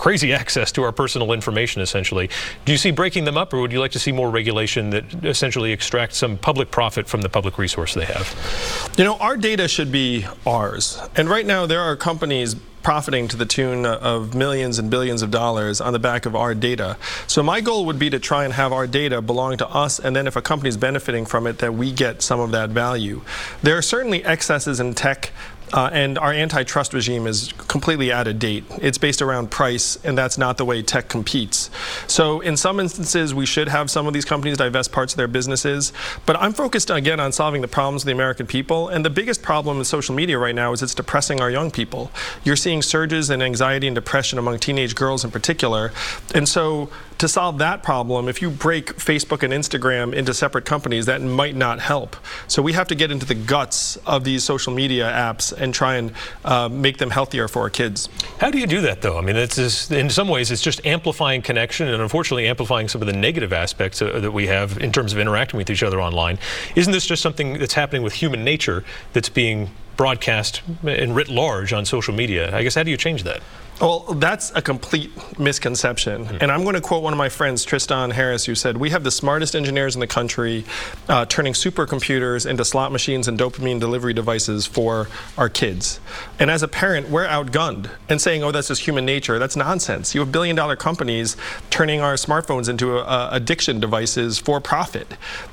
crazy 0.00 0.32
access 0.32 0.72
to 0.72 0.82
our 0.82 0.92
personal 0.92 1.30
information, 1.30 1.82
essentially. 1.82 2.30
Do 2.64 2.72
you 2.72 2.78
see 2.78 2.90
breaking 2.90 3.24
them 3.24 3.36
up, 3.36 3.52
or 3.52 3.60
would 3.60 3.70
you 3.70 3.80
like 3.80 3.90
to 3.90 3.98
see 3.98 4.12
more 4.12 4.30
regulation 4.30 4.88
that 4.90 5.04
essentially 5.22 5.72
extracts 5.72 6.16
some 6.16 6.38
public 6.38 6.70
profit 6.70 7.06
from 7.06 7.20
the 7.20 7.28
public 7.28 7.58
resource 7.58 7.92
they 7.92 8.06
have? 8.06 8.94
You 8.96 9.04
know, 9.04 9.16
our 9.18 9.36
data 9.36 9.68
should 9.68 9.92
be 9.92 10.24
ours. 10.46 10.98
And 11.16 11.28
right 11.28 11.44
now, 11.44 11.66
there 11.66 11.82
are 11.82 11.96
companies 11.96 12.56
profiting 12.82 13.28
to 13.28 13.36
the 13.36 13.44
tune 13.44 13.84
of 13.84 14.34
millions 14.34 14.78
and 14.78 14.90
billions 14.90 15.20
of 15.20 15.30
dollars 15.30 15.82
on 15.82 15.92
the 15.92 15.98
back 15.98 16.24
of 16.24 16.34
our 16.34 16.54
data. 16.54 16.96
So 17.26 17.42
my 17.42 17.60
goal 17.60 17.84
would 17.84 17.98
be 17.98 18.08
to 18.08 18.18
try 18.18 18.46
and 18.46 18.54
have 18.54 18.72
our 18.72 18.86
data 18.86 19.20
belong 19.20 19.58
to 19.58 19.68
us, 19.68 19.98
and 19.98 20.16
then 20.16 20.26
if 20.26 20.34
a 20.34 20.40
company 20.40 20.70
is 20.70 20.78
benefiting 20.78 21.26
from 21.26 21.46
it, 21.46 21.58
that 21.58 21.74
we 21.74 21.92
get 21.92 22.22
some 22.22 22.40
of 22.40 22.52
that 22.52 22.70
value. 22.70 23.20
There 23.62 23.76
are 23.76 23.82
certainly 23.82 24.24
excesses 24.24 24.80
in 24.80 24.94
tech 24.94 25.30
uh, 25.72 25.90
and 25.92 26.18
our 26.18 26.32
antitrust 26.32 26.92
regime 26.92 27.26
is 27.26 27.52
completely 27.68 28.12
out 28.12 28.26
of 28.26 28.38
date. 28.38 28.64
It's 28.80 28.98
based 28.98 29.22
around 29.22 29.50
price, 29.50 29.96
and 30.04 30.16
that's 30.16 30.36
not 30.36 30.56
the 30.56 30.64
way 30.64 30.82
tech 30.82 31.08
competes. 31.08 31.70
So, 32.06 32.40
in 32.40 32.56
some 32.56 32.80
instances, 32.80 33.34
we 33.34 33.46
should 33.46 33.68
have 33.68 33.90
some 33.90 34.06
of 34.06 34.12
these 34.12 34.24
companies 34.24 34.56
divest 34.56 34.92
parts 34.92 35.12
of 35.12 35.16
their 35.16 35.28
businesses. 35.28 35.92
But 36.26 36.36
I'm 36.40 36.52
focused 36.52 36.90
again 36.90 37.20
on 37.20 37.32
solving 37.32 37.62
the 37.62 37.68
problems 37.68 38.02
of 38.02 38.06
the 38.06 38.12
American 38.12 38.46
people. 38.46 38.88
And 38.88 39.04
the 39.04 39.10
biggest 39.10 39.42
problem 39.42 39.78
with 39.78 39.86
social 39.86 40.14
media 40.14 40.38
right 40.38 40.54
now 40.54 40.72
is 40.72 40.82
it's 40.82 40.94
depressing 40.94 41.40
our 41.40 41.50
young 41.50 41.70
people. 41.70 42.10
You're 42.44 42.56
seeing 42.56 42.82
surges 42.82 43.30
in 43.30 43.42
anxiety 43.42 43.86
and 43.86 43.94
depression 43.94 44.38
among 44.38 44.58
teenage 44.58 44.94
girls 44.94 45.24
in 45.24 45.30
particular. 45.30 45.92
And 46.34 46.48
so, 46.48 46.90
to 47.20 47.28
solve 47.28 47.58
that 47.58 47.82
problem, 47.82 48.28
if 48.28 48.40
you 48.40 48.48
break 48.48 48.96
Facebook 48.96 49.42
and 49.42 49.52
Instagram 49.52 50.14
into 50.14 50.32
separate 50.32 50.64
companies, 50.64 51.04
that 51.04 51.20
might 51.20 51.54
not 51.54 51.78
help. 51.78 52.16
So 52.48 52.62
we 52.62 52.72
have 52.72 52.88
to 52.88 52.94
get 52.94 53.10
into 53.10 53.26
the 53.26 53.34
guts 53.34 53.96
of 54.06 54.24
these 54.24 54.42
social 54.42 54.72
media 54.72 55.04
apps 55.04 55.52
and 55.52 55.74
try 55.74 55.96
and 55.96 56.12
uh, 56.46 56.70
make 56.70 56.96
them 56.96 57.10
healthier 57.10 57.46
for 57.46 57.60
our 57.60 57.68
kids. 57.68 58.08
How 58.38 58.50
do 58.50 58.58
you 58.58 58.66
do 58.66 58.80
that, 58.80 59.02
though? 59.02 59.18
I 59.18 59.20
mean, 59.20 59.36
it's 59.36 59.56
just, 59.56 59.92
in 59.92 60.08
some 60.08 60.28
ways, 60.28 60.50
it's 60.50 60.62
just 60.62 60.84
amplifying 60.86 61.42
connection 61.42 61.88
and 61.88 62.00
unfortunately 62.00 62.48
amplifying 62.48 62.88
some 62.88 63.02
of 63.02 63.06
the 63.06 63.12
negative 63.12 63.52
aspects 63.52 64.00
uh, 64.00 64.18
that 64.18 64.32
we 64.32 64.46
have 64.46 64.78
in 64.78 64.90
terms 64.90 65.12
of 65.12 65.18
interacting 65.18 65.58
with 65.58 65.68
each 65.68 65.82
other 65.82 66.00
online. 66.00 66.38
Isn't 66.74 66.92
this 66.92 67.04
just 67.04 67.20
something 67.20 67.58
that's 67.58 67.74
happening 67.74 68.02
with 68.02 68.14
human 68.14 68.44
nature 68.44 68.82
that's 69.12 69.28
being 69.28 69.68
broadcast 69.98 70.62
and 70.84 71.14
writ 71.14 71.28
large 71.28 71.74
on 71.74 71.84
social 71.84 72.14
media? 72.14 72.56
I 72.56 72.62
guess 72.62 72.76
how 72.76 72.82
do 72.82 72.90
you 72.90 72.96
change 72.96 73.24
that? 73.24 73.42
Well, 73.80 74.00
that's 74.16 74.52
a 74.54 74.60
complete 74.60 75.10
misconception. 75.38 76.26
Mm-hmm. 76.26 76.36
And 76.42 76.52
I'm 76.52 76.64
going 76.64 76.74
to 76.74 76.82
quote 76.82 77.02
one 77.02 77.14
of 77.14 77.18
my 77.18 77.30
friends, 77.30 77.64
Tristan 77.64 78.10
Harris, 78.10 78.44
who 78.44 78.54
said, 78.54 78.76
We 78.76 78.90
have 78.90 79.04
the 79.04 79.10
smartest 79.10 79.56
engineers 79.56 79.94
in 79.94 80.00
the 80.00 80.06
country 80.06 80.66
uh, 81.08 81.24
turning 81.24 81.54
supercomputers 81.54 82.48
into 82.48 82.62
slot 82.64 82.92
machines 82.92 83.26
and 83.26 83.38
dopamine 83.38 83.80
delivery 83.80 84.12
devices 84.12 84.66
for 84.66 85.08
our 85.38 85.48
kids. 85.48 85.98
And 86.38 86.50
as 86.50 86.62
a 86.62 86.68
parent, 86.68 87.08
we're 87.08 87.26
outgunned 87.26 87.88
and 88.10 88.20
saying, 88.20 88.42
Oh, 88.42 88.52
that's 88.52 88.68
just 88.68 88.82
human 88.82 89.06
nature. 89.06 89.38
That's 89.38 89.56
nonsense. 89.56 90.14
You 90.14 90.20
have 90.20 90.30
billion 90.30 90.56
dollar 90.56 90.76
companies 90.76 91.38
turning 91.70 92.02
our 92.02 92.14
smartphones 92.14 92.68
into 92.68 92.98
uh, 92.98 93.30
addiction 93.32 93.80
devices 93.80 94.38
for 94.38 94.60
profit. 94.60 95.06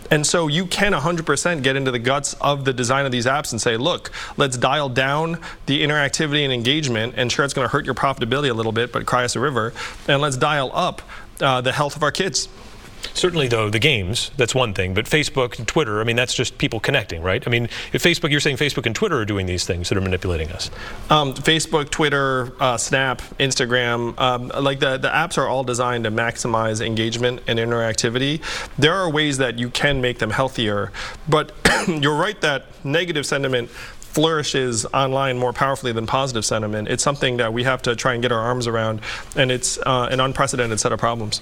And 0.09 0.25
so 0.25 0.47
you 0.47 0.65
can 0.65 0.93
100% 0.93 1.63
get 1.63 1.75
into 1.75 1.91
the 1.91 1.99
guts 1.99 2.33
of 2.35 2.65
the 2.65 2.73
design 2.73 3.05
of 3.05 3.11
these 3.11 3.25
apps 3.25 3.51
and 3.51 3.59
say, 3.59 3.77
look, 3.77 4.11
let's 4.37 4.57
dial 4.57 4.89
down 4.89 5.39
the 5.65 5.83
interactivity 5.83 6.43
and 6.43 6.53
engagement. 6.53 7.15
And 7.17 7.31
sure, 7.31 7.43
it's 7.43 7.53
going 7.53 7.67
to 7.67 7.71
hurt 7.71 7.85
your 7.85 7.93
profitability 8.17 8.49
a 8.49 8.53
little 8.53 8.71
bit, 8.71 8.91
but 8.91 9.05
cry 9.05 9.23
us 9.23 9.35
a 9.35 9.39
river. 9.39 9.73
And 10.07 10.21
let's 10.21 10.37
dial 10.37 10.71
up 10.73 11.01
uh, 11.41 11.61
the 11.61 11.71
health 11.71 11.95
of 11.95 12.03
our 12.03 12.11
kids. 12.11 12.49
Certainly, 13.13 13.47
though, 13.47 13.69
the 13.69 13.79
games, 13.79 14.31
that's 14.37 14.55
one 14.55 14.73
thing. 14.73 14.93
But 14.93 15.05
Facebook 15.05 15.57
and 15.59 15.67
Twitter, 15.67 16.01
I 16.01 16.03
mean, 16.03 16.15
that's 16.15 16.33
just 16.33 16.57
people 16.57 16.79
connecting, 16.79 17.21
right? 17.21 17.45
I 17.45 17.49
mean, 17.49 17.65
if 17.93 18.03
Facebook, 18.03 18.31
you're 18.31 18.39
saying 18.39 18.57
Facebook 18.57 18.85
and 18.85 18.95
Twitter 18.95 19.17
are 19.19 19.25
doing 19.25 19.45
these 19.45 19.65
things 19.65 19.89
that 19.89 19.97
are 19.97 20.01
manipulating 20.01 20.49
us. 20.51 20.71
Um, 21.09 21.33
Facebook, 21.33 21.89
Twitter, 21.89 22.53
uh, 22.59 22.77
Snap, 22.77 23.21
Instagram, 23.39 24.19
um, 24.19 24.51
like 24.63 24.79
the, 24.79 24.97
the 24.97 25.09
apps 25.09 25.37
are 25.37 25.47
all 25.47 25.63
designed 25.63 26.03
to 26.05 26.11
maximize 26.11 26.83
engagement 26.83 27.41
and 27.47 27.59
interactivity. 27.59 28.41
There 28.77 28.93
are 28.93 29.09
ways 29.09 29.37
that 29.37 29.59
you 29.59 29.69
can 29.69 30.01
make 30.01 30.17
them 30.17 30.31
healthier. 30.31 30.91
But 31.29 31.51
you're 31.87 32.15
right 32.15 32.39
that 32.41 32.65
negative 32.83 33.25
sentiment 33.25 33.69
flourishes 34.17 34.83
online 34.95 35.37
more 35.37 35.53
powerfully 35.53 35.91
than 35.91 36.07
positive 36.07 36.43
sentiment. 36.43 36.87
It's 36.87 37.03
something 37.03 37.37
that 37.37 37.53
we 37.53 37.65
have 37.65 37.83
to 37.83 37.95
try 37.95 38.15
and 38.15 38.21
get 38.23 38.31
our 38.31 38.39
arms 38.39 38.65
around, 38.65 39.01
and 39.35 39.51
it's 39.51 39.77
uh, 39.85 40.07
an 40.09 40.19
unprecedented 40.19 40.79
set 40.79 40.91
of 40.91 40.99
problems. 40.99 41.39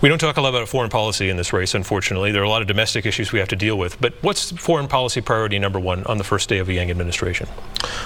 We 0.00 0.08
don't 0.08 0.16
talk 0.16 0.38
a 0.38 0.40
lot 0.40 0.48
about 0.48 0.66
foreign 0.66 0.88
policy 0.88 1.28
in 1.28 1.36
this 1.36 1.52
race, 1.52 1.74
unfortunately. 1.74 2.32
There 2.32 2.40
are 2.40 2.46
a 2.46 2.48
lot 2.48 2.62
of 2.62 2.68
domestic 2.68 3.04
issues 3.04 3.32
we 3.32 3.38
have 3.38 3.48
to 3.48 3.56
deal 3.56 3.76
with. 3.76 4.00
But 4.00 4.14
what's 4.22 4.50
foreign 4.52 4.88
policy 4.88 5.20
priority 5.20 5.58
number 5.58 5.78
one 5.78 6.04
on 6.04 6.16
the 6.16 6.24
first 6.24 6.48
day 6.48 6.56
of 6.56 6.66
the 6.66 6.72
Yang 6.72 6.90
administration? 6.90 7.48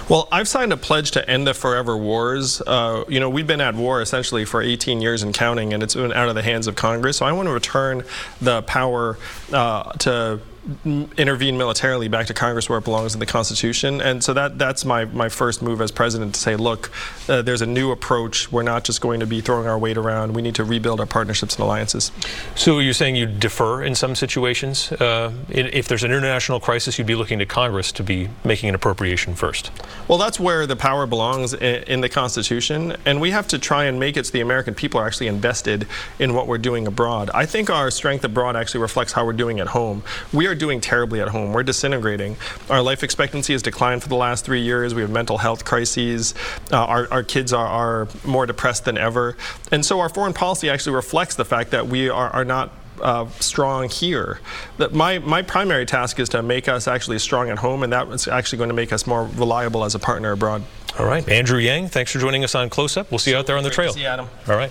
Well, 0.08 0.26
I've 0.32 0.48
signed 0.48 0.72
a 0.72 0.76
pledge 0.76 1.12
to 1.12 1.30
end 1.30 1.46
the 1.46 1.54
forever 1.54 1.96
wars. 1.96 2.60
Uh, 2.66 3.04
you 3.06 3.20
know, 3.20 3.30
we've 3.30 3.46
been 3.46 3.60
at 3.60 3.76
war 3.76 4.02
essentially 4.02 4.44
for 4.44 4.60
18 4.60 5.00
years 5.00 5.22
and 5.22 5.32
counting, 5.32 5.72
and 5.72 5.84
it's 5.84 5.94
been 5.94 6.12
out 6.12 6.28
of 6.28 6.34
the 6.34 6.42
hands 6.42 6.66
of 6.66 6.74
Congress. 6.74 7.18
So 7.18 7.26
I 7.26 7.30
want 7.30 7.46
to 7.46 7.52
return 7.52 8.02
the 8.40 8.62
power 8.62 9.18
uh, 9.52 9.92
to 10.00 10.40
intervene 10.84 11.56
militarily 11.56 12.08
back 12.08 12.26
to 12.26 12.34
Congress 12.34 12.68
where 12.68 12.78
it 12.78 12.84
belongs 12.84 13.14
in 13.14 13.20
the 13.20 13.26
Constitution. 13.26 14.00
And 14.00 14.22
so 14.22 14.34
that 14.34 14.58
that's 14.58 14.84
my, 14.84 15.04
my 15.06 15.28
first 15.28 15.62
move 15.62 15.80
as 15.80 15.90
president 15.90 16.34
to 16.34 16.40
say, 16.40 16.56
look, 16.56 16.90
uh, 17.28 17.42
there's 17.42 17.62
a 17.62 17.66
new 17.66 17.90
approach. 17.90 18.52
We're 18.52 18.62
not 18.62 18.84
just 18.84 19.00
going 19.00 19.20
to 19.20 19.26
be 19.26 19.40
throwing 19.40 19.66
our 19.66 19.78
weight 19.78 19.96
around. 19.96 20.34
We 20.34 20.42
need 20.42 20.54
to 20.56 20.64
rebuild 20.64 21.00
our 21.00 21.06
partnerships 21.06 21.54
and 21.56 21.64
alliances. 21.64 22.12
So 22.54 22.78
you're 22.78 22.92
saying 22.92 23.16
you 23.16 23.26
defer 23.26 23.82
in 23.82 23.94
some 23.94 24.14
situations? 24.14 24.92
Uh, 24.92 25.32
if 25.48 25.88
there's 25.88 26.04
an 26.04 26.12
international 26.12 26.60
crisis, 26.60 26.98
you'd 26.98 27.06
be 27.06 27.14
looking 27.14 27.38
to 27.38 27.46
Congress 27.46 27.90
to 27.92 28.02
be 28.02 28.28
making 28.44 28.68
an 28.68 28.74
appropriation 28.74 29.34
first? 29.34 29.70
Well, 30.08 30.18
that's 30.18 30.38
where 30.38 30.66
the 30.66 30.76
power 30.76 31.06
belongs 31.06 31.54
in, 31.54 31.82
in 31.84 32.00
the 32.00 32.08
Constitution. 32.08 32.96
And 33.06 33.20
we 33.20 33.30
have 33.30 33.48
to 33.48 33.58
try 33.58 33.84
and 33.84 33.98
make 33.98 34.16
it 34.16 34.26
so 34.26 34.32
the 34.32 34.40
American 34.40 34.74
people 34.74 35.00
are 35.00 35.06
actually 35.06 35.28
invested 35.28 35.86
in 36.18 36.34
what 36.34 36.46
we're 36.46 36.58
doing 36.58 36.86
abroad. 36.86 37.30
I 37.32 37.46
think 37.46 37.70
our 37.70 37.90
strength 37.90 38.24
abroad 38.24 38.56
actually 38.56 38.80
reflects 38.80 39.12
how 39.12 39.24
we're 39.24 39.32
doing 39.32 39.60
at 39.60 39.68
home. 39.68 40.02
We 40.32 40.49
are 40.50 40.54
doing 40.54 40.80
terribly 40.80 41.20
at 41.20 41.28
home. 41.28 41.52
We're 41.52 41.62
disintegrating. 41.62 42.36
Our 42.68 42.82
life 42.82 43.02
expectancy 43.02 43.54
has 43.54 43.62
declined 43.62 44.02
for 44.02 44.08
the 44.08 44.16
last 44.16 44.44
three 44.44 44.60
years. 44.60 44.94
We 44.94 45.02
have 45.02 45.10
mental 45.10 45.38
health 45.38 45.64
crises. 45.64 46.34
Uh, 46.70 46.76
our, 46.76 47.08
our 47.10 47.22
kids 47.22 47.52
are, 47.52 47.66
are 47.66 48.08
more 48.24 48.46
depressed 48.46 48.84
than 48.84 48.98
ever. 48.98 49.36
And 49.72 49.84
so 49.84 50.00
our 50.00 50.08
foreign 50.08 50.34
policy 50.34 50.68
actually 50.68 50.96
reflects 50.96 51.36
the 51.36 51.44
fact 51.44 51.70
that 51.70 51.86
we 51.86 52.08
are, 52.08 52.28
are 52.30 52.44
not 52.44 52.72
uh, 53.00 53.28
strong 53.40 53.88
here. 53.88 54.40
That 54.76 54.92
my, 54.92 55.18
my 55.20 55.42
primary 55.42 55.86
task 55.86 56.18
is 56.18 56.28
to 56.30 56.42
make 56.42 56.68
us 56.68 56.86
actually 56.86 57.18
strong 57.18 57.48
at 57.48 57.58
home, 57.58 57.82
and 57.82 57.92
that's 57.92 58.28
actually 58.28 58.58
going 58.58 58.68
to 58.68 58.74
make 58.74 58.92
us 58.92 59.06
more 59.06 59.24
reliable 59.24 59.84
as 59.84 59.94
a 59.94 59.98
partner 59.98 60.32
abroad. 60.32 60.62
All 60.98 61.06
right. 61.06 61.26
Andrew 61.28 61.58
Yang, 61.58 61.88
thanks 61.88 62.12
for 62.12 62.18
joining 62.18 62.44
us 62.44 62.54
on 62.54 62.68
Close 62.68 62.96
Up. 62.96 63.10
We'll 63.10 63.18
see 63.18 63.30
you 63.30 63.36
out 63.36 63.46
there 63.46 63.56
on 63.56 63.64
the 63.64 63.70
trail. 63.70 63.92
See 63.92 64.00
you, 64.00 64.06
Adam. 64.06 64.28
All 64.48 64.56
right. 64.56 64.70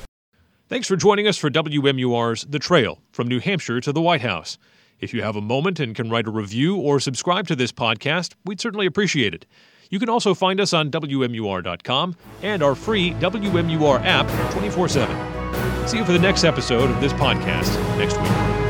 Thanks 0.68 0.88
for 0.88 0.96
joining 0.96 1.28
us 1.28 1.38
for 1.38 1.50
WMUR's 1.50 2.46
The 2.46 2.60
Trail 2.60 3.00
from 3.12 3.28
New 3.28 3.40
Hampshire 3.40 3.82
to 3.82 3.92
the 3.92 4.02
White 4.02 4.22
House. 4.22 4.60
If 5.00 5.14
you 5.14 5.22
have 5.22 5.36
a 5.36 5.42
moment 5.42 5.80
and 5.80 5.96
can 5.96 6.10
write 6.10 6.28
a 6.28 6.32
review 6.32 6.78
or 6.78 7.00
subscribe 7.00 7.48
to 7.48 7.56
this 7.56 7.72
podcast, 7.72 8.34
we'd 8.46 8.60
certainly 8.60 8.86
appreciate 8.86 9.34
it. 9.34 9.46
You 9.90 10.00
can 10.00 10.10
also 10.10 10.34
find 10.34 10.60
us 10.60 10.74
on 10.74 10.92
WMUR.com 10.92 12.16
and 12.44 12.62
our 12.62 12.76
free 12.76 13.12
WMUR 13.14 14.02
app 14.04 14.52
24 14.54 14.90
7. 14.90 15.88
See 15.88 15.98
you 15.98 16.06
for 16.06 16.12
the 16.12 16.20
next 16.20 16.44
episode 16.44 16.92
of 16.92 17.02
this 17.02 17.14
podcast 17.14 17.76
next 17.98 18.18
week. 18.22 18.69